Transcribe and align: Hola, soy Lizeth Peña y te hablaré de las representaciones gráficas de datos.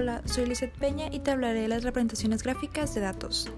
Hola, 0.00 0.22
soy 0.24 0.46
Lizeth 0.46 0.72
Peña 0.78 1.08
y 1.12 1.18
te 1.18 1.30
hablaré 1.30 1.60
de 1.60 1.68
las 1.68 1.82
representaciones 1.82 2.42
gráficas 2.42 2.94
de 2.94 3.02
datos. 3.02 3.50